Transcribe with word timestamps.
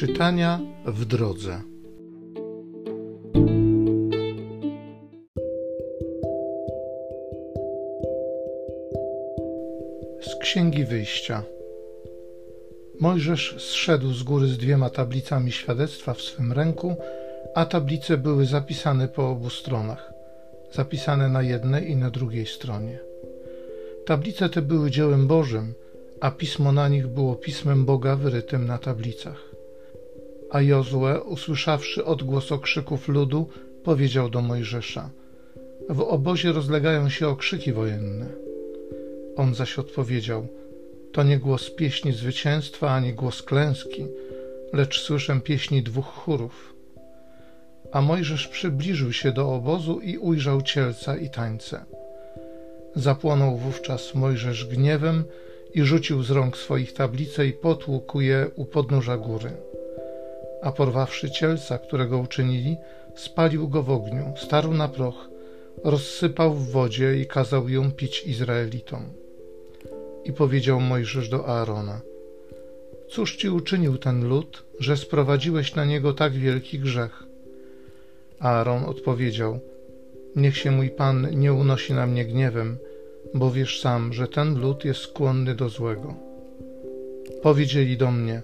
Czytania 0.00 0.60
w 0.86 1.04
drodze. 1.04 1.60
Z 10.20 10.34
Księgi 10.40 10.84
Wyjścia. 10.84 11.42
Mojżesz 13.00 13.56
zszedł 13.58 14.12
z 14.12 14.22
góry 14.22 14.46
z 14.48 14.58
dwiema 14.58 14.90
tablicami 14.90 15.52
świadectwa 15.52 16.14
w 16.14 16.22
swym 16.22 16.52
ręku, 16.52 16.96
a 17.54 17.66
tablice 17.66 18.16
były 18.16 18.46
zapisane 18.46 19.08
po 19.08 19.30
obu 19.30 19.50
stronach, 19.50 20.12
zapisane 20.72 21.28
na 21.28 21.42
jednej 21.42 21.90
i 21.90 21.96
na 21.96 22.10
drugiej 22.10 22.46
stronie. 22.46 22.98
Tablice 24.06 24.48
te 24.48 24.62
były 24.62 24.90
dziełem 24.90 25.26
Bożym, 25.26 25.74
a 26.20 26.30
pismo 26.30 26.72
na 26.72 26.88
nich 26.88 27.06
było 27.06 27.34
pismem 27.34 27.84
Boga 27.84 28.16
wyrytym 28.16 28.66
na 28.66 28.78
tablicach. 28.78 29.49
A 30.50 30.60
Jozue, 30.60 31.20
usłyszawszy 31.24 32.04
odgłos 32.04 32.52
okrzyków 32.52 33.08
ludu, 33.08 33.48
powiedział 33.84 34.30
do 34.30 34.40
Mojżesza: 34.40 35.10
W 35.88 36.00
obozie 36.00 36.52
rozlegają 36.52 37.08
się 37.08 37.28
okrzyki 37.28 37.72
wojenne. 37.72 38.26
On 39.36 39.54
zaś 39.54 39.78
odpowiedział: 39.78 40.46
To 41.12 41.22
nie 41.22 41.38
głos 41.38 41.70
pieśni 41.70 42.12
zwycięstwa 42.12 42.90
ani 42.90 43.12
głos 43.12 43.42
klęski, 43.42 44.06
lecz 44.72 45.00
słyszę 45.00 45.40
pieśni 45.40 45.82
dwóch 45.82 46.06
chórów. 46.06 46.74
A 47.92 48.02
Mojżesz 48.02 48.48
przybliżył 48.48 49.12
się 49.12 49.32
do 49.32 49.54
obozu 49.54 50.00
i 50.00 50.18
ujrzał 50.18 50.62
cielca 50.62 51.16
i 51.16 51.30
tańce. 51.30 51.84
Zapłonął 52.94 53.56
wówczas 53.56 54.14
Mojżesz 54.14 54.66
gniewem 54.66 55.24
i 55.74 55.82
rzucił 55.82 56.22
z 56.22 56.30
rąk 56.30 56.56
swoich 56.56 56.92
tablice 56.92 57.46
i 57.46 57.52
potłukł 57.52 58.20
je 58.20 58.50
u 58.56 58.64
podnóża 58.64 59.16
góry. 59.16 59.50
A 60.62 60.72
porwawszy 60.72 61.30
cielca, 61.30 61.78
którego 61.78 62.18
uczynili, 62.18 62.76
spalił 63.16 63.68
go 63.68 63.82
w 63.82 63.90
ogniu, 63.90 64.32
starł 64.36 64.74
na 64.74 64.88
proch, 64.88 65.30
rozsypał 65.84 66.54
w 66.54 66.70
wodzie 66.70 67.16
i 67.20 67.26
kazał 67.26 67.68
ją 67.68 67.92
pić 67.92 68.24
Izraelitom. 68.26 69.02
I 70.24 70.32
powiedział 70.32 70.80
Mojżesz 70.80 71.28
do 71.28 71.48
Aarona: 71.48 72.00
Cóż 73.08 73.36
ci 73.36 73.48
uczynił 73.48 73.98
ten 73.98 74.28
lud, 74.28 74.64
że 74.78 74.96
sprowadziłeś 74.96 75.74
na 75.74 75.84
niego 75.84 76.12
tak 76.12 76.32
wielki 76.32 76.78
grzech? 76.78 77.22
Aaron 78.38 78.84
odpowiedział: 78.84 79.60
Niech 80.36 80.56
się 80.56 80.70
mój 80.70 80.90
Pan 80.90 81.28
nie 81.32 81.52
unosi 81.52 81.92
na 81.94 82.06
mnie 82.06 82.24
gniewem, 82.24 82.78
bo 83.34 83.50
wiesz 83.50 83.80
sam, 83.80 84.12
że 84.12 84.28
ten 84.28 84.60
lud 84.60 84.84
jest 84.84 85.00
skłonny 85.00 85.54
do 85.54 85.68
złego. 85.68 86.14
Powiedzieli 87.42 87.96
do 87.96 88.10
mnie: 88.10 88.42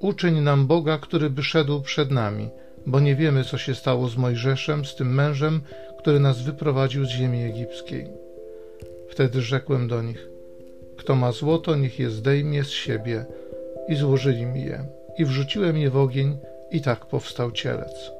Uczyń 0.00 0.40
nam 0.40 0.66
Boga, 0.66 0.98
który 0.98 1.30
by 1.30 1.42
szedł 1.42 1.80
przed 1.80 2.10
nami, 2.10 2.48
bo 2.86 3.00
nie 3.00 3.16
wiemy, 3.16 3.44
co 3.44 3.58
się 3.58 3.74
stało 3.74 4.08
z 4.08 4.16
Mojżeszem, 4.16 4.84
z 4.84 4.94
tym 4.94 5.14
mężem, 5.14 5.60
który 5.98 6.20
nas 6.20 6.42
wyprowadził 6.42 7.04
z 7.04 7.08
ziemi 7.08 7.42
egipskiej. 7.42 8.06
Wtedy 9.08 9.42
rzekłem 9.42 9.88
do 9.88 10.02
nich: 10.02 10.28
Kto 10.96 11.14
ma 11.14 11.32
złoto, 11.32 11.76
niech 11.76 11.98
je 11.98 12.10
zdejmie 12.10 12.64
z 12.64 12.70
siebie. 12.70 13.26
I 13.88 13.94
złożyli 13.94 14.46
mi 14.46 14.64
je, 14.64 14.84
i 15.18 15.24
wrzuciłem 15.24 15.76
je 15.78 15.90
w 15.90 15.96
ogień, 15.96 16.38
i 16.70 16.80
tak 16.80 17.06
powstał 17.06 17.52
cielec. 17.52 18.10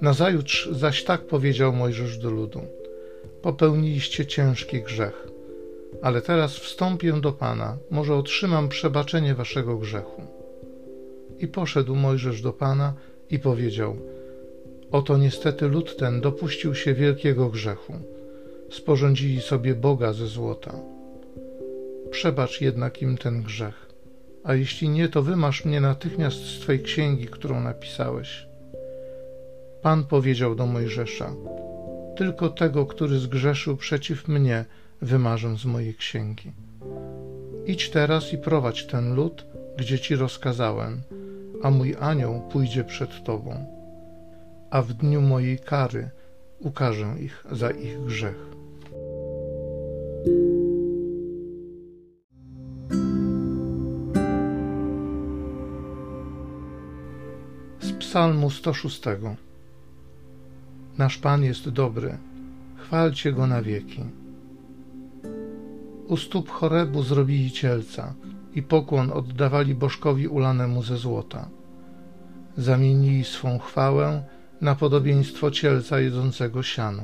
Nazajutrz 0.00 0.68
zaś 0.72 1.04
tak 1.04 1.20
powiedział 1.20 1.72
Mojżesz 1.72 2.18
do 2.18 2.30
ludu: 2.30 2.60
Popełniliście 3.42 4.26
ciężki 4.26 4.82
grzech, 4.82 5.28
ale 6.02 6.22
teraz 6.22 6.56
wstąpię 6.56 7.12
do 7.12 7.32
Pana, 7.32 7.76
może 7.90 8.14
otrzymam 8.14 8.68
przebaczenie 8.68 9.34
waszego 9.34 9.76
grzechu. 9.76 10.37
I 11.38 11.48
poszedł 11.48 11.94
Mojżesz 11.94 12.42
do 12.42 12.52
Pana 12.52 12.94
i 13.30 13.38
powiedział: 13.38 13.96
Oto 14.90 15.16
niestety 15.16 15.68
lud 15.68 15.96
ten 15.96 16.20
dopuścił 16.20 16.74
się 16.74 16.94
wielkiego 16.94 17.48
grzechu. 17.48 17.92
Sporządzili 18.70 19.40
sobie 19.40 19.74
Boga 19.74 20.12
ze 20.12 20.26
złota. 20.26 20.74
Przebacz 22.10 22.60
jednak 22.60 23.02
im 23.02 23.18
ten 23.18 23.42
grzech, 23.42 23.88
a 24.44 24.54
jeśli 24.54 24.88
nie, 24.88 25.08
to 25.08 25.22
wymasz 25.22 25.64
mnie 25.64 25.80
natychmiast 25.80 26.44
z 26.44 26.60
Twej 26.60 26.82
księgi, 26.82 27.26
którą 27.26 27.60
napisałeś. 27.60 28.46
Pan 29.82 30.04
powiedział 30.04 30.54
do 30.54 30.66
Mojżesza: 30.66 31.34
Tylko 32.16 32.48
tego, 32.48 32.86
który 32.86 33.18
zgrzeszył 33.18 33.76
przeciw 33.76 34.28
mnie, 34.28 34.64
wymarzę 35.02 35.56
z 35.56 35.64
mojej 35.64 35.94
księgi. 35.94 36.52
Idź 37.66 37.90
teraz 37.90 38.32
i 38.32 38.38
prowadź 38.38 38.86
ten 38.86 39.14
lud, 39.14 39.46
gdzie 39.76 39.98
ci 39.98 40.16
rozkazałem, 40.16 41.02
a 41.62 41.70
mój 41.70 41.96
anioł 42.00 42.40
pójdzie 42.40 42.84
przed 42.84 43.24
tobą. 43.24 43.64
A 44.70 44.82
w 44.82 44.92
dniu 44.92 45.20
mojej 45.20 45.58
kary 45.58 46.10
ukażę 46.60 47.14
ich 47.20 47.44
za 47.50 47.70
ich 47.70 48.04
grzech. 48.04 48.46
Z 57.80 57.92
Psalmu 57.92 58.50
106. 58.50 59.02
Nasz 60.98 61.18
Pan 61.18 61.44
jest 61.44 61.68
dobry, 61.68 62.18
chwalcie 62.76 63.32
Go 63.32 63.46
na 63.46 63.62
wieki. 63.62 64.04
U 66.08 66.16
stóp 66.16 66.50
Chorebu 66.50 67.02
zrobili 67.02 67.50
cielca 67.50 68.14
i 68.58 68.62
pokłon 68.62 69.12
oddawali 69.12 69.74
bożkowi 69.74 70.28
ulanemu 70.28 70.82
ze 70.82 70.96
złota. 70.96 71.48
Zamienili 72.56 73.24
swą 73.24 73.58
chwałę 73.58 74.22
na 74.60 74.74
podobieństwo 74.74 75.50
cielca 75.50 76.00
jedzącego 76.00 76.62
siano. 76.62 77.02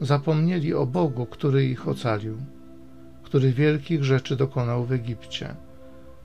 Zapomnieli 0.00 0.74
o 0.74 0.86
Bogu, 0.86 1.26
który 1.26 1.66
ich 1.66 1.88
ocalił, 1.88 2.36
który 3.22 3.52
wielkich 3.52 4.04
rzeczy 4.04 4.36
dokonał 4.36 4.84
w 4.84 4.92
Egipcie, 4.92 5.54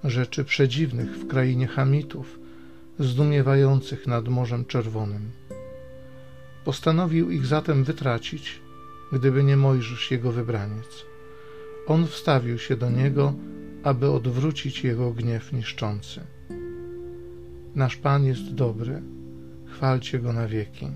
rzeczy 0.03 0.43
przedziwnych 0.43 1.09
w 1.17 1.27
krainie 1.27 1.67
Hamitów, 1.67 2.39
zdumiewających 2.99 4.07
nad 4.07 4.27
Morzem 4.27 4.65
Czerwonym. 4.65 5.31
Postanowił 6.65 7.31
ich 7.31 7.45
zatem 7.45 7.83
wytracić, 7.83 8.61
gdyby 9.11 9.43
nie 9.43 9.57
Mojżesz, 9.57 10.11
jego 10.11 10.31
wybraniec. 10.31 11.05
On 11.87 12.07
wstawił 12.07 12.57
się 12.57 12.77
do 12.77 12.89
niego, 12.89 13.33
aby 13.83 14.11
odwrócić 14.11 14.83
jego 14.83 15.11
gniew 15.11 15.53
niszczący. 15.53 16.21
Nasz 17.75 17.95
Pan 17.95 18.25
jest 18.25 18.53
dobry, 18.53 19.01
chwalcie 19.65 20.19
go 20.19 20.33
na 20.33 20.47
wieki. 20.47 20.87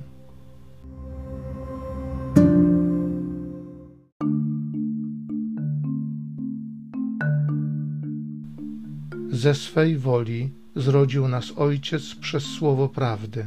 Ze 9.31 9.55
swej 9.55 9.97
woli 9.97 10.53
zrodził 10.75 11.27
nas 11.27 11.53
Ojciec 11.57 12.15
przez 12.15 12.43
słowo 12.43 12.89
prawdy 12.89 13.45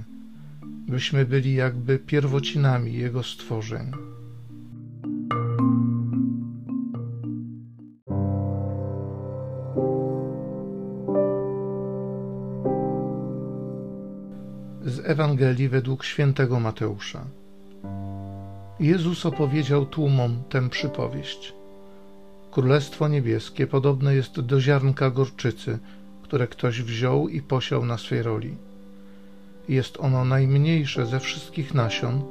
byśmy 0.90 1.24
byli 1.24 1.54
jakby 1.54 1.98
pierwocinami 1.98 2.92
Jego 2.94 3.22
stworzeń. 3.22 4.09
Ewangelii 15.04 15.68
według 15.68 16.04
świętego 16.04 16.60
Mateusza. 16.60 17.24
Jezus 18.80 19.26
opowiedział 19.26 19.86
tłumom 19.86 20.42
tę 20.48 20.68
przypowieść. 20.68 21.52
Królestwo 22.50 23.08
niebieskie 23.08 23.66
podobne 23.66 24.14
jest 24.14 24.40
do 24.40 24.60
ziarnka 24.60 25.10
gorczycy, 25.10 25.78
które 26.22 26.46
ktoś 26.46 26.82
wziął 26.82 27.28
i 27.28 27.42
posiał 27.42 27.84
na 27.84 27.98
swej 27.98 28.22
roli 28.22 28.56
jest 29.70 30.00
ono 30.00 30.24
najmniejsze 30.24 31.06
ze 31.06 31.20
wszystkich 31.20 31.74
nasion, 31.74 32.22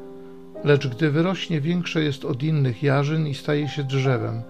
lecz 0.64 0.88
gdy 0.88 1.12
wyrośnie, 1.12 1.62
większe 1.62 2.04
jest 2.04 2.26
od 2.26 2.44
innych 2.44 2.84
jarzyn 2.84 3.28
i 3.28 3.36
staje 3.36 3.68
się 3.68 3.84
drzewem. 3.84 4.42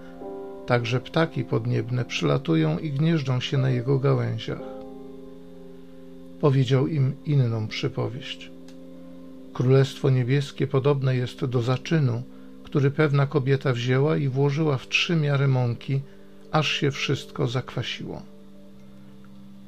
Także 0.66 1.00
ptaki 1.00 1.44
podniebne 1.44 2.06
przylatują 2.06 2.78
i 2.78 2.92
gnieżdżą 2.92 3.40
się 3.40 3.58
na 3.58 3.70
jego 3.70 4.00
gałęziach. 4.00 4.79
Powiedział 6.42 6.88
im 6.88 7.16
inną 7.26 7.68
przypowieść. 7.68 8.52
Królestwo 9.54 10.10
niebieskie 10.10 10.68
podobne 10.68 11.16
jest 11.16 11.46
do 11.46 11.62
zaczynu, 11.62 12.24
który 12.64 12.92
pewna 12.92 13.26
kobieta 13.26 13.74
wzięła 13.74 14.18
i 14.18 14.28
włożyła 14.28 14.78
w 14.78 14.88
trzy 14.88 15.16
miary 15.16 15.48
mąki, 15.48 16.02
aż 16.52 16.72
się 16.72 16.92
wszystko 16.92 17.48
zakwasiło. 17.48 18.22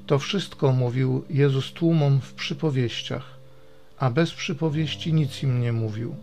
To 0.06 0.20
wszystko 0.20 0.72
mówił 0.72 1.24
Jezus 1.30 1.74
tłumom 1.74 2.22
w 2.22 2.34
przypowieściach, 2.34 3.38
a 4.00 4.10
bez 4.10 4.32
przypowieści 4.32 5.14
nic 5.14 5.44
im 5.44 5.62
nie 5.62 5.74
mówił. 5.74 6.16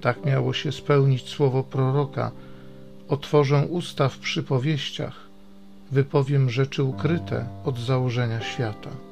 Tak 0.00 0.24
miało 0.24 0.52
się 0.52 0.72
spełnić 0.72 1.28
słowo 1.28 1.62
proroka: 1.62 2.30
Otworzę 3.08 3.66
usta 3.66 4.08
w 4.08 4.18
przypowieściach, 4.18 5.16
wypowiem 5.92 6.50
rzeczy 6.50 6.82
ukryte 6.82 7.46
od 7.64 7.78
założenia 7.78 8.40
świata. 8.40 9.09